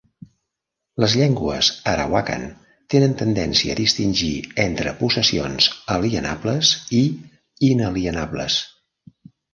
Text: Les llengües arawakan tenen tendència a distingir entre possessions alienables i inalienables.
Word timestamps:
Les 1.01 1.15
llengües 1.17 1.67
arawakan 1.91 2.45
tenen 2.93 3.13
tendència 3.19 3.75
a 3.75 3.77
distingir 3.81 4.31
entre 4.65 4.95
possessions 5.03 5.69
alienables 5.97 6.73
i 7.01 7.03
inalienables. 7.69 8.57